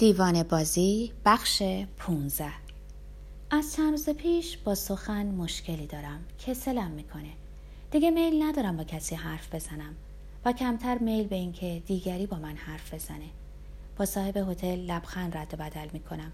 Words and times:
دیوان 0.00 0.42
بازی 0.42 1.12
بخش 1.24 1.62
15 1.98 2.52
از 3.50 3.72
چند 3.72 3.90
روز 3.90 4.08
پیش 4.08 4.58
با 4.58 4.74
سخن 4.74 5.26
مشکلی 5.26 5.86
دارم 5.86 6.24
کسلم 6.46 6.90
می‌کنه. 6.90 7.30
دیگه 7.90 8.10
میل 8.10 8.42
ندارم 8.42 8.76
با 8.76 8.84
کسی 8.84 9.14
حرف 9.14 9.54
بزنم 9.54 9.96
و 10.44 10.52
کمتر 10.52 10.98
میل 10.98 11.26
به 11.26 11.36
اینکه 11.36 11.82
دیگری 11.86 12.26
با 12.26 12.36
من 12.36 12.56
حرف 12.56 12.94
بزنه. 12.94 13.30
با 13.96 14.04
صاحب 14.04 14.36
هتل 14.36 14.76
لبخند 14.76 15.36
رد 15.36 15.54
و 15.54 15.56
بدل 15.56 15.88
می‌کنم. 15.92 16.32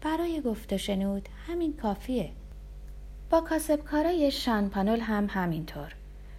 برای 0.00 0.40
گفت 0.40 0.72
و 0.72 0.78
شنود 0.78 1.28
همین 1.46 1.76
کافیه. 1.76 2.32
با 3.30 3.40
کاسبکارای 3.40 4.30
شانپانول 4.30 5.00
هم 5.00 5.26
همینطور. 5.30 5.94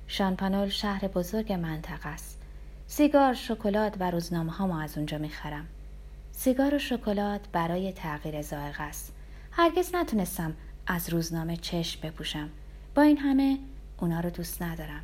شانپانول 0.07 0.69
شهر 0.69 1.07
بزرگ 1.07 1.53
منطقه 1.53 2.09
است. 2.09 2.41
سیگار 2.87 3.33
شکلات 3.33 3.93
و 3.99 4.11
روزنامه 4.11 4.51
ها 4.51 4.67
ما 4.67 4.81
از 4.81 4.97
اونجا 4.97 5.17
می‌خرم. 5.17 5.67
سیگار 6.39 6.75
و 6.75 6.79
شکلات 6.79 7.41
برای 7.51 7.91
تغییر 7.91 8.41
ذائقه 8.41 8.83
است. 8.83 9.13
هرگز 9.51 9.95
نتونستم 9.95 10.53
از 10.87 11.09
روزنامه 11.09 11.57
چشم 11.57 12.07
بپوشم. 12.07 12.49
با 12.95 13.01
این 13.01 13.17
همه 13.17 13.59
اونا 13.99 14.19
رو 14.19 14.29
دوست 14.29 14.61
ندارم. 14.61 15.03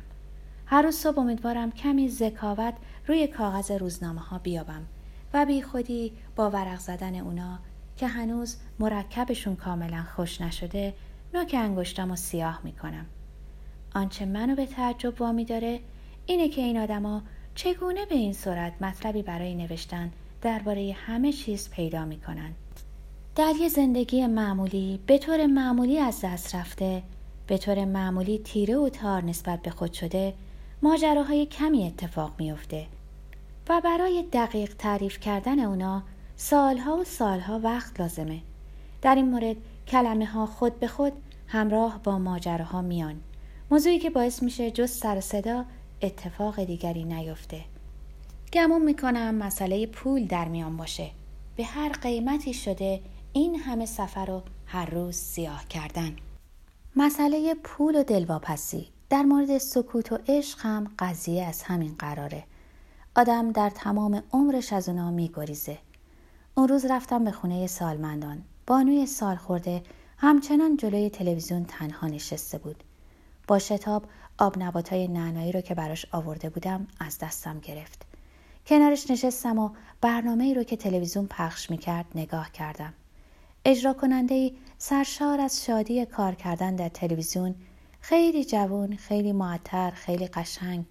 هر 0.66 0.82
روز 0.82 0.94
صبح 0.96 1.18
امیدوارم 1.18 1.72
کمی 1.72 2.08
ذکاوت 2.08 2.74
روی 3.06 3.26
کاغذ 3.26 3.70
روزنامه 3.70 4.20
ها 4.20 4.38
بیابم 4.38 4.86
و 5.32 5.46
بی 5.46 5.62
خودی 5.62 6.12
با 6.36 6.50
ورق 6.50 6.78
زدن 6.78 7.14
اونا 7.14 7.58
که 7.96 8.06
هنوز 8.06 8.56
مرکبشون 8.78 9.56
کاملا 9.56 10.04
خوش 10.16 10.40
نشده 10.40 10.94
نوک 11.34 11.54
انگشتم 11.58 12.10
و 12.10 12.16
سیاه 12.16 12.60
می‌کنم. 12.64 13.06
آنچه 13.94 14.24
منو 14.24 14.54
به 14.54 14.66
تعجب 14.66 15.20
وامی 15.20 15.44
داره 15.44 15.80
اینه 16.26 16.48
که 16.48 16.60
این 16.62 16.78
آدما 16.78 17.22
چگونه 17.54 18.06
به 18.06 18.14
این 18.14 18.32
صورت 18.32 18.72
مطلبی 18.80 19.22
برای 19.22 19.54
نوشتن 19.54 20.12
درباره 20.44 20.96
همه 21.06 21.32
چیز 21.32 21.70
پیدا 21.70 22.04
می 22.04 22.20
کنند. 22.20 22.54
در 23.36 23.52
یه 23.60 23.68
زندگی 23.68 24.26
معمولی 24.26 25.00
به 25.06 25.18
طور 25.18 25.46
معمولی 25.46 25.98
از 25.98 26.20
دست 26.24 26.54
رفته 26.54 27.02
به 27.46 27.58
طور 27.58 27.84
معمولی 27.84 28.38
تیره 28.38 28.76
و 28.76 28.88
تار 28.88 29.24
نسبت 29.24 29.62
به 29.62 29.70
خود 29.70 29.92
شده 29.92 30.34
ماجراهای 30.82 31.46
کمی 31.46 31.86
اتفاق 31.86 32.32
میافته 32.38 32.86
و 33.68 33.80
برای 33.84 34.24
دقیق 34.32 34.74
تعریف 34.74 35.20
کردن 35.20 35.58
اونا 35.58 36.02
سالها 36.36 36.96
و 36.96 37.04
سالها 37.04 37.58
وقت 37.58 38.00
لازمه. 38.00 38.40
در 39.02 39.14
این 39.14 39.30
مورد 39.30 39.56
کلمه 39.88 40.26
ها 40.26 40.46
خود 40.46 40.80
به 40.80 40.86
خود 40.86 41.12
همراه 41.48 42.00
با 42.04 42.18
ماجراها 42.18 42.82
میان. 42.82 43.20
موضوعی 43.70 43.98
که 43.98 44.10
باعث 44.10 44.42
میشه 44.42 44.70
جز 44.70 44.90
سر 44.90 45.20
صدا 45.20 45.64
اتفاق 46.02 46.64
دیگری 46.64 47.04
نیفته. 47.04 47.73
گمون 48.52 48.82
می‌کنم 48.82 49.34
مسئله 49.34 49.86
پول 49.86 50.26
در 50.26 50.48
میان 50.48 50.76
باشه. 50.76 51.10
به 51.56 51.64
هر 51.64 51.88
قیمتی 51.88 52.54
شده 52.54 53.00
این 53.32 53.54
همه 53.54 53.86
سفر 53.86 54.26
رو 54.26 54.42
هر 54.66 54.90
روز 54.90 55.16
سیاه 55.16 55.68
کردن. 55.68 56.16
مسئله 56.96 57.54
پول 57.54 57.96
و 57.96 58.02
دلواپسی. 58.02 58.88
در 59.10 59.22
مورد 59.22 59.58
سکوت 59.58 60.12
و 60.12 60.18
عشق 60.28 60.58
هم 60.60 60.90
قضیه 60.98 61.44
از 61.44 61.62
همین 61.62 61.94
قراره. 61.98 62.44
آدم 63.16 63.52
در 63.52 63.70
تمام 63.70 64.22
عمرش 64.32 64.72
از 64.72 64.88
اونا 64.88 65.10
میگریزه. 65.10 65.78
اون 66.54 66.68
روز 66.68 66.84
رفتم 66.84 67.24
به 67.24 67.30
خونه 67.30 67.66
سالمندان. 67.66 68.42
بانوی 68.66 69.06
سال 69.06 69.36
خورده 69.36 69.82
همچنان 70.18 70.76
جلوی 70.76 71.10
تلویزیون 71.10 71.64
تنها 71.64 72.06
نشسته 72.06 72.58
بود. 72.58 72.84
با 73.48 73.58
شتاب 73.58 74.04
آب 74.38 74.58
نباتای 74.58 75.08
نعنایی 75.08 75.52
رو 75.52 75.60
که 75.60 75.74
براش 75.74 76.06
آورده 76.12 76.50
بودم 76.50 76.86
از 77.00 77.18
دستم 77.18 77.60
گرفت. 77.60 78.13
کنارش 78.66 79.10
نشستم 79.10 79.58
و 79.58 79.70
برنامه 80.00 80.44
ای 80.44 80.54
رو 80.54 80.62
که 80.62 80.76
تلویزیون 80.76 81.26
پخش 81.26 81.70
می‌کرد 81.70 82.06
نگاه 82.14 82.52
کردم. 82.52 82.94
اجرا 83.64 83.92
کننده 83.92 84.34
ای 84.34 84.54
سرشار 84.78 85.40
از 85.40 85.64
شادی 85.64 86.06
کار 86.06 86.34
کردن 86.34 86.76
در 86.76 86.88
تلویزیون 86.88 87.54
خیلی 88.00 88.44
جوان، 88.44 88.96
خیلی 88.96 89.32
معطر، 89.32 89.90
خیلی 89.90 90.26
قشنگ، 90.26 90.84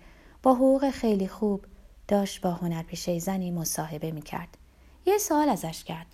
با 0.44 0.54
حقوق 0.54 0.90
خیلی 0.90 1.28
خوب 1.28 1.66
داشت 2.08 2.42
با 2.42 2.52
هنرپیشه 2.52 3.20
زنی 3.20 3.52
مصاحبه 3.52 4.12
می‌کرد. 4.12 4.58
یه 5.06 5.18
سوال 5.18 5.50
ازش 5.50 5.84
کرد. 5.84 6.08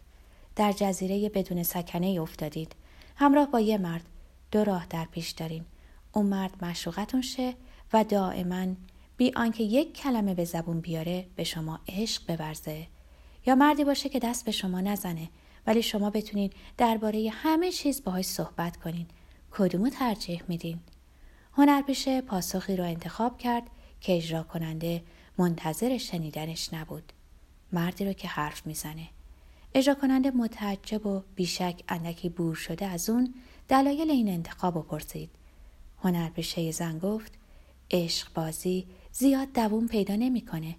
در 0.56 0.72
جزیره 0.72 1.30
بدون 1.30 1.64
سکنه 1.64 2.20
افتادید. 2.22 2.76
همراه 3.16 3.48
با 3.48 3.60
یه 3.60 3.78
مرد 3.78 4.04
دو 4.52 4.64
راه 4.64 4.86
در 4.90 5.06
پیش 5.06 5.32
دارین. 5.32 5.66
اون 6.14 6.26
مرد 6.26 6.66
مشروقتون 6.66 7.22
شه 7.22 7.54
و 7.94 8.04
دائما 8.04 8.66
بی 9.20 9.32
آنکه 9.36 9.64
یک 9.64 9.94
کلمه 9.94 10.34
به 10.34 10.46
زبون 10.46 10.80
بیاره 10.80 11.26
به 11.36 11.44
شما 11.44 11.80
عشق 11.88 12.28
بورزه 12.28 12.88
یا 13.46 13.56
مردی 13.56 13.84
باشه 13.84 14.10
که 14.10 14.20
دست 14.20 14.46
به 14.46 14.52
شما 14.52 14.82
نزنه 14.82 15.30
ولی 15.68 15.82
شما 15.82 16.10
بتونین 16.10 16.52
درباره 16.78 17.30
همه 17.34 17.72
چیز 17.72 18.04
باهاش 18.04 18.26
صحبت 18.26 18.78
کنین. 18.78 19.06
کدومو 19.52 19.90
ترجیح 19.90 20.44
میدین؟ 20.48 20.80
هنرپیشه 21.54 22.22
پاسخی 22.22 22.76
را 22.76 22.86
انتخاب 22.86 23.38
کرد 23.38 23.64
که 24.02 24.18
اجرا 24.18 24.44
کننده 24.44 25.04
منتظر 25.38 25.98
شنیدنش 25.98 26.74
نبود. 26.74 27.14
مردی 27.72 28.06
رو 28.06 28.14
که 28.14 28.28
حرف 28.28 28.68
می‌زنه. 28.68 29.08
اجرا 29.74 29.96
کننده 29.96 30.32
متعجب 30.32 31.06
و 31.06 31.24
بیشک 31.36 31.84
اندکی 31.90 32.30
بور 32.30 32.56
شده 32.56 32.86
از 32.86 33.10
اون 33.10 33.34
دلایل 33.68 34.12
این 34.12 34.30
انتخاب 34.30 34.78
و 34.78 34.82
پرسید. 34.82 35.30
هنرپیشه 36.04 36.72
زن 36.72 37.00
گفت 37.00 37.32
عشق 37.92 38.34
بازی 38.34 38.88
زیاد 39.20 39.54
دووم 39.54 39.88
پیدا 39.88 40.16
نمی‌کنه. 40.16 40.76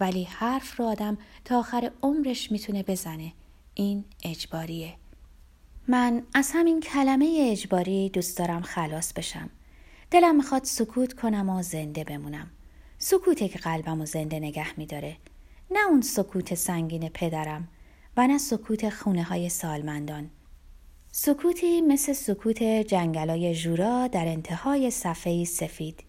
ولی 0.00 0.24
حرف 0.24 0.80
رو 0.80 0.84
آدم 0.84 1.18
تا 1.44 1.58
آخر 1.58 1.90
عمرش 2.02 2.52
می‌تونه 2.52 2.82
بزنه. 2.82 3.32
این 3.74 4.04
اجباریه. 4.22 4.94
من 5.88 6.22
از 6.34 6.50
همین 6.54 6.80
کلمه 6.80 7.48
اجباری 7.52 8.08
دوست 8.08 8.38
دارم 8.38 8.62
خلاص 8.62 9.12
بشم. 9.12 9.50
دلم 10.10 10.36
می‌خواد 10.36 10.64
سکوت 10.64 11.12
کنم 11.12 11.48
و 11.48 11.62
زنده 11.62 12.04
بمونم. 12.04 12.50
سکوته 12.98 13.48
که 13.48 13.58
قلبم 13.58 14.00
و 14.00 14.06
زنده 14.06 14.38
نگه 14.38 14.78
میداره. 14.78 15.16
نه 15.70 15.88
اون 15.88 16.00
سکوت 16.00 16.54
سنگین 16.54 17.08
پدرم 17.08 17.68
و 18.16 18.26
نه 18.26 18.38
سکوت 18.38 18.90
خونه 18.90 19.22
های 19.22 19.48
سالمندان. 19.48 20.30
سکوتی 21.12 21.80
مثل 21.80 22.12
سکوت 22.12 22.62
جنگلای 22.62 23.54
جورا 23.54 24.06
در 24.06 24.26
انتهای 24.26 24.90
صفحه 24.90 25.44
سفید. 25.44 26.04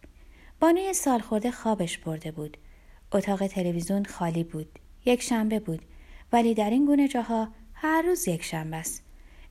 بانوی 0.66 0.94
سالخورده 0.94 1.52
خوابش 1.52 1.98
برده 1.98 2.32
بود. 2.32 2.58
اتاق 3.12 3.48
تلویزیون 3.48 4.06
خالی 4.06 4.44
بود. 4.44 4.80
یک 5.06 5.22
شنبه 5.22 5.60
بود. 5.60 5.82
ولی 6.34 6.54
در 6.54 6.70
این 6.70 6.86
گونه 6.86 7.08
جاها 7.08 7.48
هر 7.74 8.02
روز 8.02 8.28
یک 8.28 8.44
شنبه 8.44 8.78
است. 8.78 9.04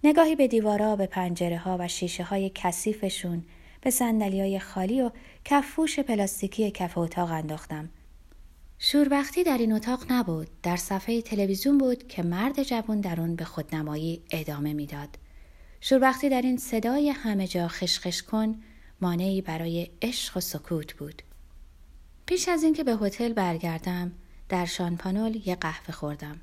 نگاهی 0.05 0.37
به 0.37 0.49
دیوارا، 0.49 0.97
به 0.97 1.07
پنجره 1.07 1.59
ها 1.59 1.77
و 1.81 1.89
شیشه 1.89 2.23
های 2.23 2.51
کثیفشون، 2.55 3.45
به 3.81 3.91
سندلی 3.91 4.41
های 4.41 4.59
خالی 4.59 5.03
و 5.03 5.11
کفوش 5.45 5.99
پلاستیکی 5.99 6.71
کف 6.71 6.99
اتاق 6.99 7.31
انداختم. 7.31 7.89
شوربختی 8.79 9.45
در 9.45 9.59
این 9.59 9.73
اتاق 9.73 10.13
نبود. 10.13 10.49
در 10.63 10.77
صفحه 10.77 11.23
تلویزیون 11.23 11.79
بود 11.79 12.09
که 12.09 12.23
مرد 12.23 12.63
جوان 12.63 13.01
در 13.01 13.21
آن 13.21 13.37
به 13.37 13.45
خودنمایی 13.45 14.23
ادامه 14.31 14.73
می‌داد. 14.73 15.19
شوربختی 15.81 16.29
در 16.29 16.43
این 16.43 16.57
صدای 16.57 17.11
همه 17.11 17.47
جا 17.47 17.69
خشخش 17.69 18.23
کن 18.23 18.55
مانعی 19.05 19.41
برای 19.41 19.91
عشق 20.03 20.37
و 20.37 20.41
سکوت 20.41 20.95
بود. 20.95 21.23
پیش 22.27 22.49
از 22.49 22.63
اینکه 22.63 22.85
به 22.85 22.97
هتل 22.97 23.33
برگردم 23.33 24.13
در 24.49 24.67
شانپانول 24.67 25.43
یه 25.45 25.55
قهوه 25.55 25.93
خوردم. 25.95 26.41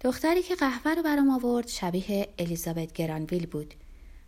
دختری 0.00 0.42
که 0.42 0.54
قهوه 0.54 0.94
رو 0.94 1.02
برام 1.02 1.30
آورد 1.30 1.68
شبیه 1.68 2.28
الیزابت 2.38 2.92
گرانویل 2.92 3.46
بود. 3.46 3.74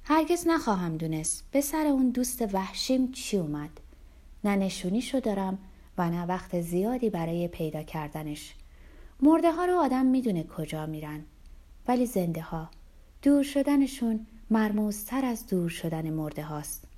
هرگز 0.05 0.47
نخواهم 0.47 0.97
دونست 0.97 1.45
به 1.51 1.61
سر 1.61 1.87
اون 1.87 2.11
دوست 2.11 2.55
وحشیم 2.55 3.13
چی 3.13 3.37
اومد. 3.37 3.81
نه 4.45 4.57
نشونیشو 4.57 5.21
دارم 5.21 5.59
و 5.99 6.11
نه 6.11 6.27
وقت 6.27 6.61
زیادی 6.61 7.11
برای 7.11 7.49
پیدا 7.49 7.83
کردنش. 7.83 8.55
مرده 9.21 9.53
ها 9.53 9.65
رو 9.65 9.77
آدم 9.79 10.07
می‌دونه 10.07 10.45
کجا 10.45 10.87
میرن. 10.87 11.25
ولی 11.89 12.07
زنده 12.07 12.43
ها 12.43 12.71
دور 13.23 13.43
شدنشون 13.43 14.27
مرموزتر 14.51 15.25
از 15.25 15.47
دور 15.47 15.69
شدن 15.69 16.11
مرده 16.11 16.43
هاست. 16.43 16.92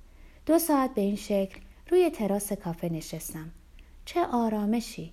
دو 0.45 0.59
ساعت 0.59 0.93
به 0.93 1.01
این 1.01 1.15
شکل 1.15 1.59
روی 1.89 2.09
تراس 2.09 2.53
کافه 2.53 2.89
نشستم. 2.89 3.51
چه 4.05 4.25
آرامشی! 4.25 5.11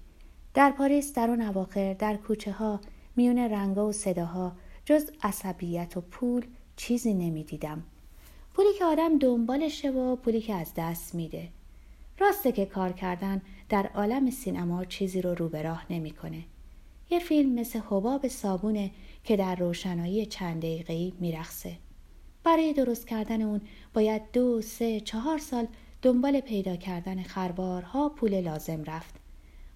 در 0.55 0.70
پاریس 0.70 1.12
در 1.12 1.31
اون 1.31 1.43
اواخر 1.43 1.94
در 1.94 2.17
کوچه 2.17 2.52
ها 2.52 2.81
میون 3.17 3.38
رنگا 3.38 3.88
و 3.88 3.93
صداها 3.93 4.52
جز 4.84 5.11
عصبیت 5.23 5.96
و 5.96 6.00
پول 6.00 6.46
چیزی 6.76 7.14
نمی‌دیدم. 7.14 7.82
پولی 8.55 8.69
که 8.79 8.84
آدم 8.84 9.19
دنبالشه 9.19 9.90
و 9.90 10.17
پولی 10.17 10.40
که 10.40 10.55
از 10.55 10.73
دست 10.76 11.14
میده. 11.14 11.49
راسته 12.19 12.52
که 12.52 12.67
کار 12.67 12.93
کردن 12.93 13.43
در 13.69 13.87
عالم 13.87 14.31
سینما 14.31 14.85
چیزی 14.85 15.23
رو 15.23 15.35
رو 15.35 15.49
به 15.49 15.62
راه 15.62 15.87
نمی‌کنه. 15.90 16.43
یه 17.11 17.19
فیلم 17.19 17.52
مثل 17.55 17.78
حباب 17.78 18.28
صابونه 18.28 18.90
که 19.25 19.37
در 19.37 19.55
روشنایی 19.55 20.26
چند 20.26 20.58
دقیقه‌ای 20.62 21.12
میرخصه. 21.20 21.76
برای 22.44 22.72
درست 22.72 23.06
کردن 23.06 23.42
اون 23.42 23.60
باید 23.94 24.22
دو، 24.32 24.62
سه، 24.62 25.00
چهار 25.00 25.38
سال 25.38 25.66
دنبال 26.02 26.40
پیدا 26.40 26.76
کردن 26.76 27.22
خربارها 27.22 28.08
پول 28.08 28.40
لازم 28.40 28.84
رفت. 28.84 29.14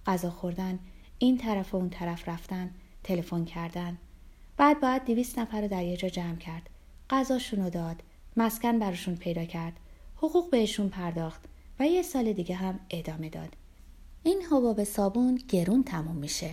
غذا 0.06 0.30
خوردن، 0.30 0.78
این 1.18 1.38
طرف 1.38 1.74
و 1.74 1.76
اون 1.76 1.90
طرف 1.90 2.28
رفتن، 2.28 2.70
تلفن 3.04 3.44
کردن. 3.44 3.98
بعد 4.56 4.80
باید 4.80 5.04
دویست 5.04 5.38
نفر 5.38 5.60
رو 5.60 5.68
در 5.68 5.84
یه 5.84 5.96
جا 5.96 6.08
جمع 6.08 6.36
کرد 6.36 6.70
غذاشون 7.10 7.64
رو 7.64 7.70
داد 7.70 8.02
مسکن 8.36 8.78
براشون 8.78 9.16
پیدا 9.16 9.44
کرد 9.44 9.72
حقوق 10.16 10.50
بهشون 10.50 10.88
پرداخت 10.88 11.44
و 11.80 11.86
یه 11.86 12.02
سال 12.02 12.32
دیگه 12.32 12.54
هم 12.54 12.80
ادامه 12.90 13.28
داد 13.28 13.56
این 14.22 14.42
حباب 14.50 14.84
صابون 14.84 15.40
گرون 15.48 15.82
تموم 15.82 16.16
میشه 16.16 16.50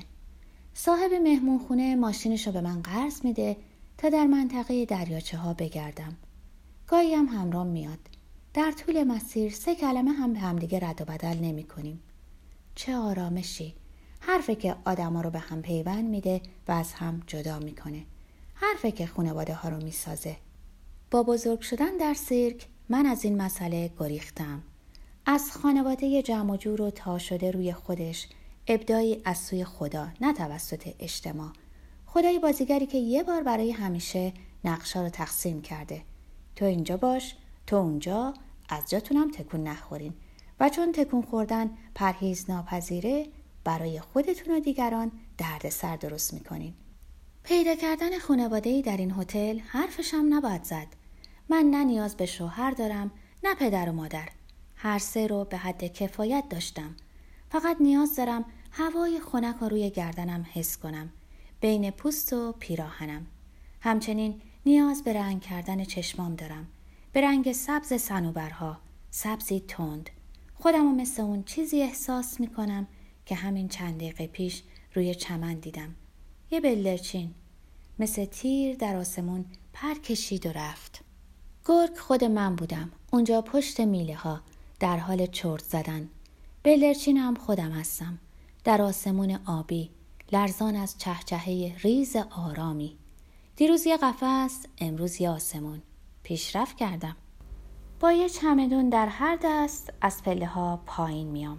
صاحب 0.73 1.13
مهمون 1.13 1.59
خونه 1.59 1.95
ماشینش 1.95 2.47
رو 2.47 2.53
به 2.53 2.61
من 2.61 2.81
قرض 2.81 3.25
میده 3.25 3.57
تا 4.03 4.09
در 4.09 4.25
منطقه 4.25 4.85
دریاچه 4.85 5.37
ها 5.37 5.53
بگردم. 5.53 6.17
گاهی 6.87 7.13
هم 7.13 7.25
همرام 7.25 7.67
میاد. 7.67 7.99
در 8.53 8.71
طول 8.71 9.03
مسیر 9.03 9.51
سه 9.51 9.75
کلمه 9.75 10.11
هم 10.11 10.33
به 10.33 10.39
همدیگه 10.39 10.79
رد 10.79 11.01
و 11.01 11.05
بدل 11.05 11.39
نمی 11.39 11.63
کنیم. 11.63 12.03
چه 12.75 12.95
آرامشی. 12.95 13.75
حرفه 14.19 14.55
که 14.55 14.75
آدما 14.85 15.21
رو 15.21 15.29
به 15.29 15.39
هم 15.39 15.61
پیوند 15.61 16.05
میده 16.05 16.41
و 16.67 16.71
از 16.71 16.93
هم 16.93 17.21
جدا 17.27 17.59
می‌کنه. 17.59 18.05
حرفه 18.53 18.91
که 18.91 19.05
خانواده 19.05 19.53
ها 19.53 19.69
رو 19.69 19.83
می‌سازه. 19.83 20.37
با 21.11 21.23
بزرگ 21.23 21.61
شدن 21.61 21.97
در 21.97 22.13
سیرک 22.13 22.67
من 22.89 23.05
از 23.05 23.25
این 23.25 23.41
مسئله 23.41 23.91
گریختم. 23.99 24.61
از 25.25 25.51
خانواده 25.51 26.21
جمع 26.21 26.53
و 26.53 26.57
جور 26.57 26.81
و 26.81 26.91
تا 26.91 27.17
شده 27.17 27.51
روی 27.51 27.73
خودش 27.73 28.27
ابدایی 28.67 29.21
از 29.25 29.37
سوی 29.37 29.65
خدا 29.65 30.07
نه 30.21 30.33
توسط 30.33 30.87
اجتماع. 30.99 31.51
خدای 32.13 32.39
بازیگری 32.39 32.85
که 32.85 32.97
یه 32.97 33.23
بار 33.23 33.43
برای 33.43 33.71
همیشه 33.71 34.33
نقشا 34.63 35.01
رو 35.01 35.09
تقسیم 35.09 35.61
کرده. 35.61 36.01
تو 36.55 36.65
اینجا 36.65 36.97
باش 36.97 37.35
تو 37.67 37.75
اونجا 37.75 38.33
از 38.69 38.89
جاتونم 38.89 39.31
تکون 39.31 39.63
نخورین. 39.63 40.13
و 40.59 40.69
چون 40.69 40.91
تکون 40.91 41.21
خوردن 41.21 41.69
پرهیز 41.95 42.49
ناپذیره 42.49 43.27
برای 43.63 43.99
خودتون 43.99 44.55
و 44.55 44.59
دیگران 44.59 45.11
درد 45.37 45.69
سر 45.69 45.95
درست 45.95 46.33
می‌کنین. 46.33 46.73
پیدا 47.43 47.75
کردن 47.75 48.19
خانواده 48.19 48.81
در 48.81 48.97
این 48.97 49.11
هتل 49.11 49.59
حرفشم 49.59 50.25
نباید 50.29 50.63
زد. 50.63 50.87
من 51.49 51.65
نه 51.71 51.83
نیاز 51.83 52.17
به 52.17 52.25
شوهر 52.25 52.71
دارم 52.71 53.11
نه 53.43 53.55
پدر 53.55 53.89
و 53.89 53.93
مادر. 53.93 54.29
هر 54.75 54.99
سه 54.99 55.27
رو 55.27 55.45
به 55.45 55.57
حد 55.57 55.83
کفایت 55.83 56.43
داشتم. 56.49 56.95
فقط 57.49 57.77
نیاز 57.79 58.15
دارم 58.15 58.45
هوای 58.71 59.19
خنک 59.19 59.55
رو 59.61 59.69
روی 59.69 59.89
گردنم 59.89 60.45
حس 60.53 60.77
کنم. 60.77 61.09
بین 61.63 61.91
پوست 61.91 62.33
و 62.33 62.51
پیراهنم. 62.59 63.25
همچنین 63.81 64.41
نیاز 64.65 65.03
به 65.03 65.13
رنگ 65.13 65.41
کردن 65.41 65.83
چشمام 65.83 66.35
دارم. 66.35 66.67
به 67.11 67.21
رنگ 67.21 67.51
سبز 67.51 68.01
سنوبرها 68.01 68.77
سبزی 69.11 69.59
تند. 69.59 70.09
خودم 70.55 70.85
و 70.85 70.95
مثل 70.95 71.21
اون 71.21 71.43
چیزی 71.43 71.81
احساس 71.81 72.39
می‌کنم 72.39 72.87
که 73.25 73.35
همین 73.35 73.67
چند 73.67 73.95
دقیقه 73.95 74.27
پیش 74.27 74.63
روی 74.93 75.15
چمن 75.15 75.53
دیدم. 75.53 75.95
یه 76.51 76.61
بلدرچین. 76.61 77.33
مثل 77.99 78.25
تیر 78.25 78.75
در 78.75 78.95
آسمون 78.95 79.45
پر 79.73 79.93
کشید 79.93 80.45
و 80.45 80.51
رفت. 80.51 81.01
گرگ 81.65 81.97
خود 81.97 82.23
من 82.23 82.55
بودم. 82.55 82.91
اونجا 83.11 83.41
پشت 83.41 83.79
میله 83.79 84.15
ها 84.15 84.41
در 84.79 84.97
حال 84.97 85.25
چرت 85.25 85.63
زدن. 85.63 86.09
بلدرچین 86.63 87.17
هم 87.17 87.35
خودم 87.35 87.71
هستم. 87.71 88.19
در 88.63 88.81
آسمون 88.81 89.39
آبی. 89.45 89.89
لرزان 90.33 90.75
از 90.75 90.97
چهچهه 90.97 91.75
ریز 91.81 92.15
آرامی. 92.15 92.97
دیروز 93.55 93.87
یه 93.87 93.97
قفس 93.97 94.65
امروز 94.77 95.21
یه 95.21 95.29
آسمون. 95.29 95.81
پیشرفت 96.23 96.77
کردم. 96.77 97.15
با 97.99 98.11
یه 98.11 98.29
چمدون 98.29 98.89
در 98.89 99.07
هر 99.07 99.37
دست 99.43 99.93
از 100.01 100.23
پله 100.23 100.45
ها 100.45 100.79
پایین 100.85 101.27
میام. 101.27 101.57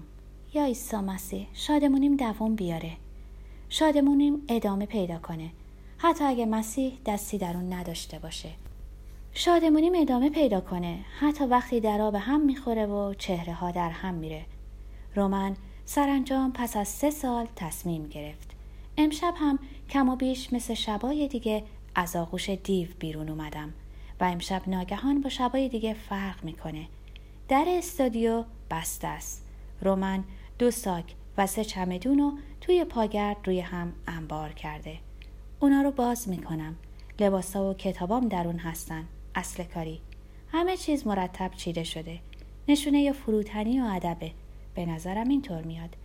یا 0.55 0.65
ایسا 0.65 1.03
مسیح 1.03 1.47
شادمونیم 1.53 2.17
دوام 2.17 2.55
بیاره. 2.55 2.93
شادمونیم 3.69 4.43
ادامه 4.49 4.87
پیدا 4.87 5.19
کنه. 5.19 5.50
حتی 5.99 6.25
اگه 6.25 6.47
مسیح 6.47 6.99
دستی 7.06 7.38
در 7.38 7.56
اون 7.56 7.73
نداشته 7.73 8.19
باشه. 8.19 8.50
شادمونیم 9.32 9.93
ادامه 9.97 10.31
پیدا 10.31 10.61
کنه. 10.61 11.05
حتی 11.21 11.44
وقتی 11.44 11.81
درا 11.81 12.11
به 12.11 12.19
هم 12.19 12.41
می‌خوره 12.41 12.87
و 12.87 13.15
چهره 13.15 13.53
ها 13.53 13.71
در 13.71 13.91
هم 13.91 14.15
میره. 14.15 14.47
رومن 15.15 15.56
سرانجام 15.85 16.53
پس 16.53 16.76
از 16.76 16.88
سه 16.88 17.11
سال 17.11 17.47
تصمیم 17.56 18.06
گرفت. 18.06 18.53
امشب 18.96 19.35
هم 19.37 19.58
کم 19.91 20.08
و 20.08 20.17
بیش 20.17 20.52
مثل 20.52 20.75
شبای 20.75 21.29
دیگه 21.29 21.64
از 21.94 22.17
آغوش 22.17 22.50
دیو 22.50 22.88
بیرون 22.99 23.29
اومدم 23.29 23.75
و 24.20 24.25
امشب 24.25 24.62
ناگهان 24.67 25.20
با 25.20 25.29
شبای 25.29 25.69
دیگه 25.69 25.94
فرق 25.94 26.44
می‌کنه. 26.44 26.88
در 27.49 27.64
استادیو 27.69 28.44
بسته 28.70 29.06
است. 29.06 29.44
رومن 29.81 30.25
دو 30.58 30.70
ساک 30.70 31.14
و 31.38 31.46
سه 31.46 31.64
چمدون 31.64 32.19
رو 32.19 32.32
توی 32.61 32.85
پاگرد 32.85 33.37
روی 33.44 33.61
هم 33.61 33.93
انبار 34.06 34.52
کرده. 34.52 34.99
اونا 35.61 35.82
رو 35.82 35.90
باز 35.90 36.29
می‌کنم. 36.29 36.76
لباسا 37.20 37.70
و 37.70 37.75
کتابام 37.75 38.29
درون 38.29 38.58
هستن. 38.58 39.05
اصل 39.35 39.64
کاری. 39.64 40.00
همه 40.52 40.76
چیز 40.76 41.06
مرتب 41.06 41.50
چیده 41.56 41.85
شده. 41.85 42.19
نشونه 42.69 43.12
فروتنی 43.12 43.81
و 43.81 43.85
ادبه. 43.85 44.32
به 44.75 44.87
نظرم 44.87 45.29
اینطور 45.29 45.62
میاد. 45.62 45.97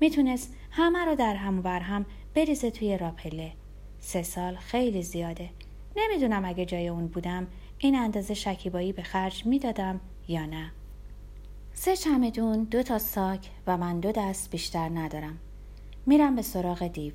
می‌تونست 0.00 0.54
همه 0.70 1.04
رو 1.04 1.14
در 1.14 1.34
هم 1.34 1.62
بر 1.62 1.80
هم 1.80 2.06
بریزه 2.34 2.70
توی 2.70 2.98
راپله. 2.98 3.52
سه 3.98 4.22
سال 4.22 4.56
خیلی 4.56 5.02
زیاده. 5.02 5.50
نمی‌دونم 5.96 6.44
اگه 6.44 6.64
جای 6.64 6.88
اون 6.88 7.06
بودم 7.06 7.46
این 7.78 7.94
اندازه 7.94 8.34
شکیبایی 8.34 8.92
به 8.92 9.02
خرج 9.02 9.46
می‌دادم 9.46 10.00
یا 10.28 10.46
نه. 10.46 10.72
سه 11.72 11.96
چمدون 11.96 12.64
دو 12.64 12.82
تا 12.82 12.98
ساک 12.98 13.50
و 13.66 13.76
من 13.76 14.00
دو 14.00 14.12
دست 14.12 14.50
بیشتر 14.50 14.88
ندارم. 14.88 15.38
میرم 16.06 16.36
به 16.36 16.42
سراغ 16.42 16.86
دیو. 16.86 17.12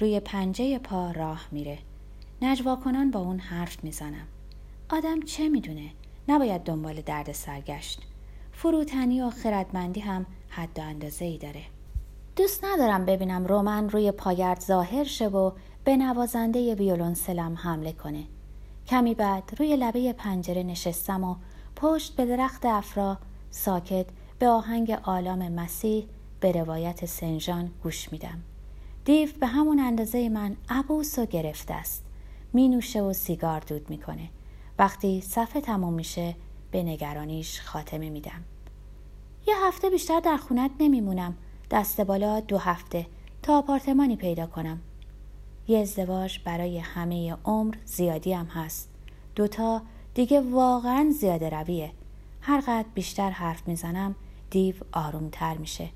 روی 0.00 0.20
پنجه 0.20 0.78
پا 0.78 1.10
راه 1.10 1.46
میره. 1.52 1.78
نجوا 2.42 2.76
کنان 2.76 3.10
با 3.10 3.20
اون 3.20 3.38
حرف 3.38 3.84
می‌زنم. 3.84 4.26
آدم 4.88 5.20
چه 5.20 5.48
می‌دونه؟ 5.48 5.90
نباید 6.28 6.62
دنبال 6.62 7.00
درد 7.00 7.32
سرگشت. 7.32 8.00
فروتنی 8.52 9.22
و 9.22 9.30
خردمندی 9.30 10.00
هم 10.00 10.26
حد 10.48 10.78
و 10.78 10.82
اندازه 10.82 11.24
ای 11.24 11.38
داره. 11.38 11.62
دوست 12.36 12.64
ندارم 12.64 13.04
ببینم 13.04 13.46
رومن 13.46 13.90
روی 13.90 14.12
پاگرد 14.12 14.60
ظاهر 14.60 15.04
شه 15.04 15.28
و 15.28 15.52
به 15.84 15.96
نوازنده 15.96 16.74
ویولون 16.74 17.14
سلم 17.14 17.54
حمله 17.54 17.92
کنه. 17.92 18.24
کمی 18.86 19.14
بعد 19.14 19.54
روی 19.58 19.76
لبه 19.76 20.12
پنجره 20.12 20.62
نشستم 20.62 21.24
و 21.24 21.36
پشت 21.76 22.16
به 22.16 22.26
درخت 22.26 22.66
افرا 22.66 23.18
ساکت 23.50 24.06
به 24.38 24.48
آهنگ 24.48 24.90
آلام 25.02 25.52
مسیح 25.52 26.06
به 26.40 26.52
روایت 26.52 27.06
سنجان 27.06 27.70
گوش 27.82 28.12
میدم. 28.12 28.42
دیو 29.04 29.28
به 29.40 29.46
همون 29.46 29.78
اندازه 29.80 30.28
من 30.28 30.56
عبوس 30.68 31.18
و 31.18 31.26
گرفته 31.26 31.74
است. 31.74 32.04
می 32.52 32.68
نوشه 32.68 33.02
و 33.02 33.12
سیگار 33.12 33.60
دود 33.60 33.90
می‌کنه. 33.90 34.28
وقتی 34.78 35.20
صفحه 35.20 35.60
تموم 35.60 35.92
میشه 35.92 36.36
به 36.70 36.82
نگرانیش 36.82 37.60
خاتمه 37.60 38.10
میدم. 38.10 38.44
یه 39.46 39.54
هفته 39.66 39.90
بیشتر 39.90 40.20
در 40.20 40.36
خونت 40.36 40.70
نمیمونم. 40.80 41.34
دست 41.72 42.00
بالا 42.00 42.40
دو 42.40 42.58
هفته 42.58 43.06
تا 43.42 43.58
آپارتمانی 43.58 44.16
پیدا 44.16 44.46
کنم. 44.46 44.80
یه 45.68 45.78
ازدواج 45.78 46.38
برای 46.44 46.78
همه 46.78 47.36
عمر 47.44 47.74
زیادی 47.84 48.32
هم 48.32 48.46
هست. 48.46 48.90
دوتا 49.34 49.82
دیگه 50.14 50.40
واقعا 50.40 51.12
زیاده 51.20 51.50
رویه. 51.50 51.92
هر 52.40 52.60
قد 52.60 52.86
بیشتر 52.94 53.30
حرف 53.30 53.68
می‌زنم 53.68 54.14
دیو 54.50 54.74
آرومتر 54.92 55.56
میشه. 55.56 55.88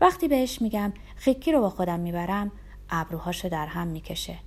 وقتی 0.00 0.28
بهش 0.28 0.62
میگم 0.62 0.92
خیکی 1.16 1.52
رو 1.52 1.60
با 1.60 1.70
خودم 1.70 2.00
می‌برم 2.00 2.52
ابروهاشو 2.90 3.48
در 3.48 3.66
هم 3.66 3.86
می‌کشه. 3.86 4.38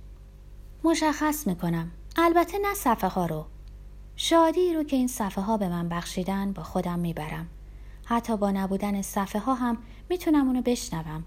مشخص 0.84 1.46
می‌کنم. 1.46 1.90
البته 2.16 2.58
نه 2.58 2.74
صفحه 2.74 3.10
ها 3.10 3.26
رو. 3.26 3.44
شادی 4.16 4.74
رو 4.74 4.84
که 4.84 4.96
این 4.96 5.08
صفحه 5.08 5.44
ها 5.44 5.56
به 5.56 5.68
من 5.68 5.88
بخشیدن 5.88 6.52
با 6.52 6.62
خودم 6.62 6.98
می‌برم. 6.98 7.48
حتی 8.10 8.36
با 8.36 8.50
نبودن 8.50 9.02
صفحه 9.02 9.40
ها 9.40 9.54
هم 9.54 9.78
می‌تونم 10.08 10.46
اونو 10.46 10.62
بشنوم. 10.62 11.24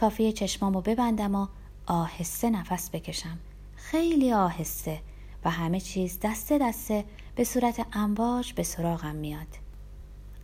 کافی 0.00 0.32
چشمامو 0.32 0.80
ببندم 0.80 1.34
و 1.34 1.46
آهسته 1.86 2.50
نفس 2.50 2.90
بکشم. 2.90 3.38
خیلی 3.76 4.32
آهسته 4.32 5.00
و 5.44 5.50
همه 5.50 5.80
چیز 5.80 6.18
دسته 6.22 6.58
دسته 6.58 7.04
به 7.34 7.44
صورت 7.44 7.86
امواج 7.92 8.52
به 8.52 8.62
سراغم 8.62 9.14
میاد. 9.14 9.46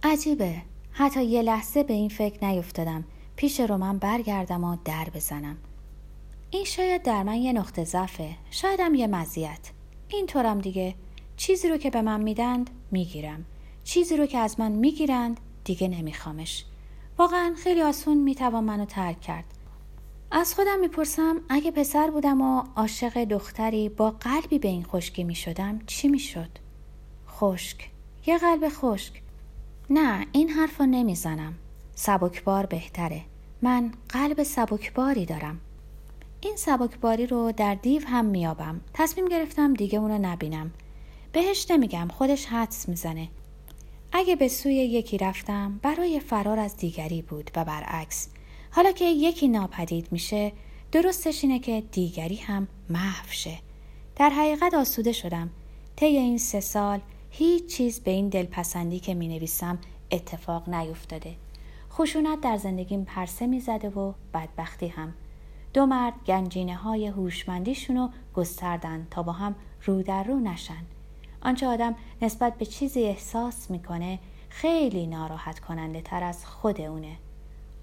عجیبه. 0.02 0.56
حتی 0.92 1.24
یه 1.24 1.42
لحظه 1.42 1.82
به 1.82 1.92
این 1.92 2.08
فکر 2.08 2.46
نیفتادم. 2.46 3.04
پیش 3.36 3.60
رو 3.60 3.76
من 3.76 3.98
برگردم 3.98 4.64
و 4.64 4.76
در 4.84 5.08
بزنم. 5.14 5.56
این 6.50 6.64
شاید 6.64 7.02
در 7.02 7.22
من 7.22 7.36
یه 7.36 7.52
نقطه 7.52 7.84
ضعفه. 7.84 8.36
شایدم 8.50 8.94
یه 8.94 9.06
مزیت. 9.06 9.70
اینطورم 10.08 10.60
دیگه. 10.60 10.94
چیزی 11.36 11.68
رو 11.68 11.76
که 11.76 11.90
به 11.90 12.02
من 12.02 12.20
میدند 12.20 12.70
می‌گیرم. 12.90 13.44
چیزی 13.84 14.16
رو 14.16 14.26
که 14.26 14.38
از 14.38 14.60
من 14.60 14.72
می‌گیرند 14.72 15.40
دیگه 15.66 15.88
نمیخوامش. 15.88 16.64
واقعا 17.18 17.54
خیلی 17.64 17.82
آسون 17.82 18.16
می‌توان 18.16 18.64
منو 18.64 18.84
ترک 18.84 19.20
کرد. 19.20 19.44
از 20.30 20.54
خودم 20.54 20.80
می‌پرسم 20.80 21.40
اگه 21.48 21.70
پسر 21.70 22.10
بودم 22.10 22.40
و 22.40 22.62
عاشق 22.76 23.24
دختری 23.24 23.88
با 23.88 24.10
قلبی 24.10 24.58
به 24.58 24.68
این 24.68 24.84
خشکی 24.84 25.24
می‌شدم 25.24 25.78
چی 25.86 26.08
می‌شد؟ 26.08 26.48
خشک. 27.28 27.90
یه 28.26 28.38
قلب 28.38 28.68
خشک. 28.68 29.22
نه 29.90 30.26
این 30.32 30.48
حرف 30.48 30.80
نمی‌زنم. 30.80 31.54
سبکبار 31.94 32.66
بهتره. 32.66 33.22
من 33.62 33.92
قلب 34.08 34.42
سبکباری 34.42 35.26
دارم. 35.26 35.60
این 36.40 36.56
سبکباری 36.56 37.26
رو 37.26 37.52
در 37.52 37.74
دیو 37.74 38.02
هم 38.06 38.24
میابم 38.24 38.80
تصمیم 38.94 39.28
گرفتم 39.28 39.74
دیگه 39.74 39.98
اونو 39.98 40.18
نبینم. 40.18 40.70
بهش 41.32 41.70
نمیگم 41.70 42.08
خودش 42.08 42.46
حدس 42.46 42.88
می‌زنه. 42.88 43.28
اگه 44.12 44.36
به 44.36 44.48
سوی 44.48 44.74
یکی 44.74 45.18
رفتم 45.18 45.80
برای 45.82 46.20
فرار 46.20 46.58
از 46.58 46.76
دیگری 46.76 47.22
بود 47.22 47.50
و 47.56 47.64
برعکس. 47.64 48.28
حالا 48.70 48.92
که 48.92 49.04
یکی 49.04 49.48
ناپدید 49.48 50.12
میشه 50.12 50.52
درستش 50.92 51.44
اینه 51.44 51.58
که 51.58 51.82
دیگری 51.92 52.36
هم 52.36 52.68
محو 52.90 53.30
شه. 53.30 53.58
در 54.16 54.30
حقیقت 54.30 54.74
آسوده 54.74 55.12
شدم. 55.12 55.50
طی 55.96 56.06
این 56.06 56.38
سه 56.38 56.60
سال 56.60 57.00
هیچ 57.30 57.66
چیز 57.66 58.00
به 58.00 58.10
این 58.10 58.28
دلپسندی 58.28 59.00
که 59.00 59.14
می 59.14 59.28
نویسم 59.28 59.78
اتفاق 60.10 60.68
نیفتاده. 60.68 61.36
خشونت 61.90 62.40
در 62.40 62.56
زندگیم 62.56 63.04
پرسه 63.04 63.46
می 63.46 63.60
زده 63.60 63.88
و 63.88 64.12
بدبختی 64.34 64.88
هم. 64.88 65.14
دو 65.74 65.86
مرد 65.86 66.14
گنجینه 66.26 66.74
های 66.74 67.06
هوشمندیشون 67.06 67.96
رو 67.96 68.10
گستردن 68.34 69.06
تا 69.10 69.22
با 69.22 69.32
هم 69.32 69.54
رو 69.84 70.02
در 70.02 70.24
رو 70.24 70.40
نشن. 70.40 70.84
آنچه 71.42 71.66
آدم 71.66 71.94
نسبت 72.22 72.58
به 72.58 72.66
چیزی 72.66 73.02
احساس 73.02 73.70
می‌کنه 73.70 74.18
خیلی 74.48 75.06
ناراحت 75.06 75.60
کننده 75.60 76.00
تر 76.00 76.22
از 76.22 76.46
خود 76.46 76.80
اونه. 76.80 77.16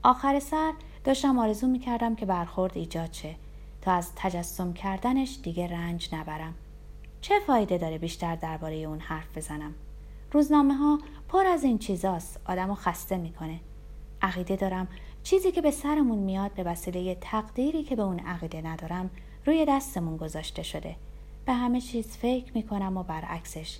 آخر 0.04 0.40
سر 0.40 0.74
داشتم 1.04 1.40
آرزو 1.40 1.68
می‌کردم 1.68 2.16
که 2.16 2.26
برخورد 2.26 2.78
ایجاد 2.78 3.14
شه 3.14 3.36
تا 3.82 3.92
از 3.92 4.12
تجسم 4.16 4.74
کردنش 4.74 5.40
دیگه 5.44 5.68
رنج 5.68 6.16
نبرم. 6.16 6.54
چه 7.22 7.40
فایده 7.48 7.78
داره 7.78 7.98
بیشتر 7.98 8.36
درباره 8.36 8.76
اون 8.76 9.00
حرف 9.00 9.38
بزنم؟ 9.38 9.74
روزنامه 10.32 10.74
ها 10.74 11.00
پر 11.30 11.46
از 11.46 11.64
این 11.64 11.78
چیزاست 11.78 12.40
آدم 12.46 12.76
خسته 12.76 13.18
می‌کنه. 13.18 13.60
عقیده 14.22 14.56
دارم 14.56 14.88
چیزی 15.24 15.52
که 15.52 15.62
به 15.62 15.72
سرمون 15.72 16.18
میاد 16.18 16.52
به 16.52 16.64
وسیله 16.64 17.16
تقدیری 17.22 17.84
که 17.84 17.96
به 17.96 18.02
اون 18.02 18.20
عقیده 18.20 18.62
ندارم 18.62 19.10
روی 19.46 19.66
دستمون 19.66 20.18
گذاشته 20.18 20.64
شده. 20.64 20.96
به 21.46 21.54
همه 21.54 21.82
چیز 21.82 22.08
فکر 22.08 22.52
می‌کنم 22.56 22.98
و 22.98 23.04
برعکسش. 23.04 23.78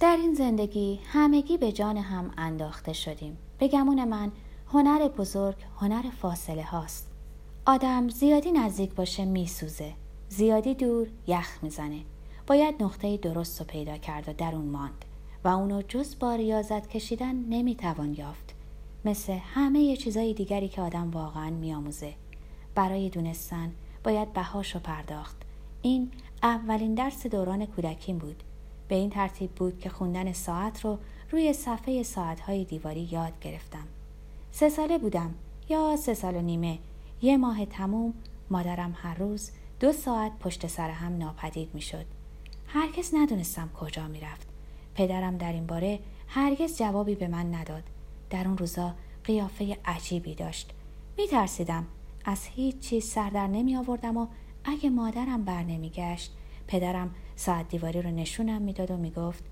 در 0.00 0.16
این 0.16 0.34
زندگی 0.34 1.00
همگی 1.04 1.58
به 1.58 1.72
جان 1.72 1.96
هم 1.96 2.30
انداخته 2.38 2.92
شدیم. 2.92 3.36
به 3.58 3.68
گمون 3.68 4.04
من 4.04 4.32
هنر 4.72 5.08
بزرگ 5.08 5.56
هنر 5.80 6.02
فاصله 6.22 6.64
هاست. 6.64 7.08
آدم 7.66 8.08
زیادی 8.08 8.52
نزدیک 8.52 8.94
باشه 8.94 9.24
میسوزه. 9.24 9.92
زیادی 10.28 10.74
دور 10.74 11.08
یخ 11.26 11.58
می‌زنه. 11.62 12.00
باید 12.46 12.82
نقطه 12.82 13.16
درست 13.16 13.60
رو 13.60 13.66
پیدا 13.66 13.96
کرد 13.96 14.28
و 14.28 14.32
در 14.32 14.54
اون 14.54 14.64
ماند. 14.64 15.04
و 15.44 15.48
اونو 15.48 15.82
جز 15.82 16.18
با 16.18 16.34
ریاضت 16.34 16.88
کشیدن 16.88 17.34
نمی‌توان 17.34 18.14
یافت. 18.14 18.54
مثل 19.04 19.32
همه 19.32 19.96
چیزای 19.96 20.34
دیگری 20.34 20.68
که 20.68 20.82
آدم 20.82 21.10
واقعا 21.10 21.50
میآموزه. 21.50 22.14
برای 22.74 23.10
دونستن 23.10 23.72
باید 24.04 24.32
بهاشو 24.32 24.78
پرداخت. 24.78 25.36
این 25.82 26.10
اولین 26.42 26.94
درس 26.94 27.26
دوران 27.26 27.66
کودکیم 27.66 28.18
بود 28.18 28.42
به 28.88 28.94
این 28.94 29.10
ترتیب 29.10 29.50
بود 29.50 29.78
که 29.78 29.88
خوندن 29.88 30.32
ساعت 30.32 30.84
رو 30.84 30.98
روی 31.30 31.52
صفحه 31.52 32.02
ساعتهای 32.02 32.64
دیواری 32.64 33.08
یاد 33.12 33.32
گرفتم 33.40 33.84
سه 34.50 34.68
ساله 34.68 34.98
بودم 34.98 35.34
یا 35.68 35.96
سه 35.96 36.14
سال 36.14 36.36
و 36.36 36.42
نیمه 36.42 36.78
یه 37.22 37.36
ماه 37.36 37.64
تموم 37.64 38.14
مادرم 38.50 38.96
هر 38.96 39.14
روز 39.14 39.50
دو 39.80 39.92
ساعت 39.92 40.38
پشت 40.38 40.66
سر 40.66 40.90
هم 40.90 41.18
ناپدید 41.18 41.74
می 41.74 41.80
شد. 41.80 42.04
هرگز 42.66 43.14
ندونستم 43.14 43.70
کجا 43.80 44.08
می 44.08 44.20
رفت. 44.20 44.46
پدرم 44.94 45.36
در 45.36 45.52
این 45.52 45.66
باره 45.66 46.00
هرگز 46.28 46.78
جوابی 46.78 47.14
به 47.14 47.28
من 47.28 47.54
نداد. 47.54 47.82
در 48.30 48.48
اون 48.48 48.58
روزا 48.58 48.94
قیافه 49.24 49.78
عجیبی 49.84 50.34
داشت. 50.34 50.70
می 51.18 51.26
ترسیدم. 51.26 51.86
از 52.24 52.46
هیچ 52.46 52.78
چیز 52.78 53.04
سر 53.04 53.30
در 53.30 53.46
نمی 53.46 53.76
آوردم 53.76 54.16
و 54.16 54.26
اگه 54.68 54.90
مادرم 54.90 55.44
بر 55.44 55.62
نمی 55.62 55.90
گشت 55.90 56.32
پدرم 56.66 57.14
ساعت 57.36 57.68
دیواری 57.68 58.02
رو 58.02 58.10
نشونم 58.10 58.62
می‌داد 58.62 58.90
و 58.90 58.96
می‌گفت 58.96 59.44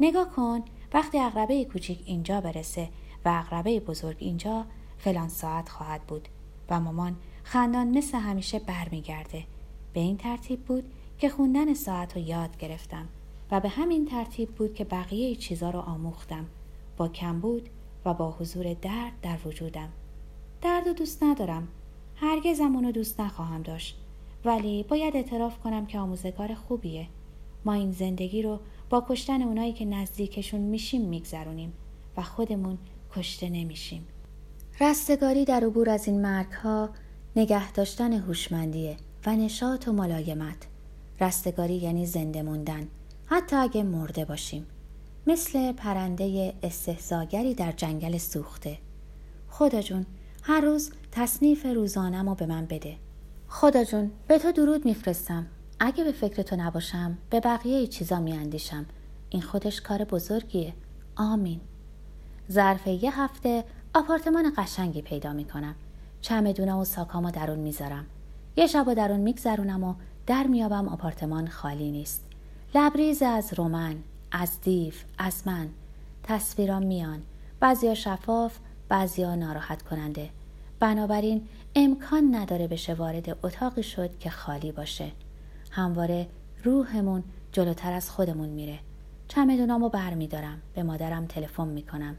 نگاه 0.00 0.30
کن 0.30 0.60
وقتی 0.92 1.18
اقربه 1.18 1.64
کوچیک 1.64 2.02
اینجا 2.06 2.40
برسه 2.40 2.88
و 3.24 3.28
اقربه 3.28 3.80
بزرگ 3.80 4.16
اینجا 4.18 4.64
فلان 4.98 5.28
ساعت 5.28 5.68
خواهد 5.68 6.02
بود. 6.02 6.28
و 6.70 6.80
مامان 6.80 7.16
خندان 7.42 7.98
مثل 7.98 8.18
همیشه 8.18 8.58
برمیگرده. 8.58 9.44
به 9.92 10.00
این 10.00 10.16
ترتیب 10.16 10.64
بود 10.64 10.84
که 11.18 11.28
خوندن 11.28 11.74
ساعت 11.74 12.16
رو 12.16 12.22
یاد 12.22 12.56
گرفتم 12.56 13.08
و 13.50 13.60
به 13.60 13.68
همین 13.68 14.06
ترتیب 14.06 14.54
بود 14.54 14.74
که 14.74 14.84
بقیه 14.84 15.34
چیزا 15.34 15.70
رو 15.70 15.78
آموختم. 15.78 16.46
با 16.96 17.08
کم 17.08 17.40
بود 17.40 17.68
و 18.04 18.14
با 18.14 18.30
حضور 18.30 18.74
درد 18.74 19.12
در 19.22 19.38
وجودم. 19.44 19.88
درد 20.62 20.86
و 20.86 20.92
دوست 20.92 21.22
ندارم. 21.22 21.68
هرگزم 22.16 22.74
اونو 22.74 22.92
دوست 22.92 23.20
نخواهم 23.20 23.62
داشت. 23.62 24.00
ولی 24.44 24.82
باید 24.82 25.16
اعتراف 25.16 25.58
کنم 25.58 25.86
که 25.86 25.98
آموزگار 25.98 26.54
خوبیه. 26.54 27.06
ما 27.64 27.72
این 27.72 27.92
زندگی 27.92 28.42
رو 28.42 28.60
با 28.90 29.06
کشتن 29.08 29.42
اونایی 29.42 29.72
که 29.72 29.84
نزدیکشون 29.84 30.60
میشیم 30.60 31.02
میگذرونیم 31.02 31.72
و 32.16 32.22
خودمون 32.22 32.78
کشته 33.16 33.48
نمیشیم. 33.48 34.06
رستگاری 34.80 35.44
در 35.44 35.64
عبور 35.64 35.90
از 35.90 36.08
این 36.08 36.22
مرگ 36.22 36.52
ها 36.52 36.90
نگه 37.36 37.72
داشتن 37.72 38.12
هوشمندیه 38.12 38.96
و 39.26 39.36
نشاط 39.36 39.88
و 39.88 39.92
ملایمت. 39.92 40.66
رستگاری 41.20 41.74
یعنی 41.74 42.06
زنده 42.06 42.42
موندن 42.42 42.88
حتی 43.26 43.56
اگه 43.56 43.82
مرده 43.82 44.24
باشیم. 44.24 44.66
مثل 45.26 45.72
پرنده 45.72 46.54
استهزاگری 46.62 47.54
در 47.54 47.72
جنگل 47.72 48.18
سوخته. 48.18 48.78
خدا 49.48 49.82
جون 49.82 50.06
هر 50.42 50.60
روز 50.60 50.92
تصنیف 51.12 51.66
روزانم 51.66 52.28
رو 52.28 52.34
به 52.34 52.46
من 52.46 52.66
بده. 52.66 52.96
خدا 53.48 53.84
جون 53.84 54.10
به 54.26 54.38
تو 54.38 54.52
درود 54.52 54.84
میفرستم. 54.84 55.46
اگه 55.80 56.04
به 56.04 56.12
فکر 56.12 56.42
تو 56.42 56.56
نباشم 56.56 57.18
به 57.30 57.40
بقیه 57.40 57.86
چیزا 57.86 58.20
میاندیشم. 58.20 58.86
این 59.30 59.42
خودش 59.42 59.80
کار 59.80 60.04
بزرگیه. 60.04 60.74
آمین. 61.16 61.60
ظرف 62.52 62.86
یه 62.86 63.20
هفته 63.20 63.64
آپارتمان 63.94 64.52
قشنگی 64.56 65.02
پیدا 65.02 65.32
می‌کنم. 65.32 65.74
چمدونا 66.20 66.80
و 66.80 66.84
ساکامو 66.84 67.30
درون 67.30 67.58
می‌ذارم. 67.58 68.06
یه 68.56 68.66
شب 68.66 68.94
درون 68.94 69.20
میگذرونم 69.20 69.84
و 69.84 69.94
در 70.26 70.46
میابم 70.46 70.88
آپارتمان 70.88 71.48
خالی 71.48 71.90
نیست. 71.90 72.24
لبریز 72.74 73.22
از 73.22 73.54
رومن 73.54 73.96
از 74.32 74.60
دیو 74.60 74.94
از 75.18 75.42
من. 75.46 75.68
تصویرام 76.22 76.82
میان. 76.82 77.22
بعضیا 77.60 77.94
شفاف 77.94 78.58
بعضیا 78.88 79.34
ناراحت 79.34 79.82
کننده 79.82 80.30
بنابراین 80.80 81.48
امکان 81.74 82.34
نداره 82.34 82.66
بشه 82.66 82.94
وارد 82.94 83.46
اتاقی 83.46 83.82
شد 83.82 84.18
که 84.18 84.30
خالی 84.30 84.72
باشه. 84.72 85.12
همواره 85.70 86.28
روحمون 86.64 87.24
جلوتر 87.52 87.92
از 87.92 88.10
خودمون 88.10 88.48
میره. 88.48 88.78
چمدونامو 89.28 89.88
بر 89.88 90.14
میدارم 90.14 90.62
به 90.74 90.82
مادرم 90.82 91.26
تلفن 91.26 91.68
می‌کنم. 91.68 92.16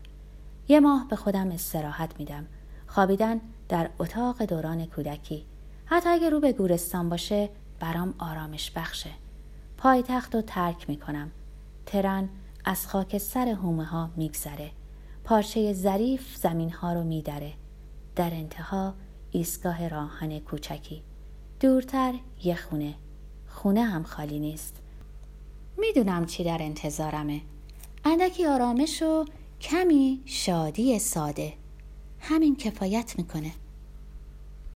یه 0.68 0.80
ماه 0.80 1.08
به 1.08 1.16
خودم 1.16 1.52
استراحت 1.52 2.20
میدم. 2.20 2.46
خوابیدن 2.88 3.42
در 3.70 3.90
اتاق 4.00 4.44
دوران 4.44 4.86
کودکی. 4.86 5.46
حتی 5.86 6.10
اگه 6.10 6.30
رو 6.30 6.40
به 6.40 6.52
گورستان 6.52 7.10
باشه 7.10 7.50
برام 7.80 8.14
آرامش 8.20 8.72
بخشه. 8.72 9.10
پایتخت 9.78 10.36
رو 10.36 10.42
ترک 10.42 10.90
می‌کنم. 10.90 11.32
ترن 11.86 12.30
از 12.66 12.88
خاک 12.88 13.18
سر 13.18 13.48
هومه 13.48 13.86
ها 13.86 14.10
میگذره. 14.16 14.72
پارچه 15.24 15.74
ظریف 15.74 16.36
زمین 16.36 16.72
ها 16.72 16.94
رو 16.94 17.04
میدره. 17.04 17.54
در 18.16 18.34
انتها 18.34 18.94
ایستگاه 19.32 19.88
راهن 19.88 20.40
کوچکی. 20.40 21.04
دورتر 21.60 22.14
یه 22.44 22.56
خونه. 22.56 22.94
خونه 23.48 23.84
هم 23.84 24.04
خالی 24.04 24.40
نیست. 24.40 24.76
می‌دونم 25.78 26.26
چی 26.26 26.44
در 26.44 26.58
انتظارمه. 26.62 27.42
اندکی 28.06 28.46
آرامش 28.46 29.02
و 29.02 29.26
کمی 29.62 30.22
شادی 30.26 31.00
ساده. 31.00 31.54
همین 32.20 32.56
کفایت 32.56 33.14
می‌کنه. 33.18 33.52